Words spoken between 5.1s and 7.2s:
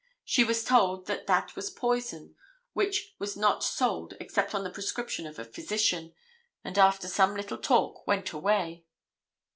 of a physician, and after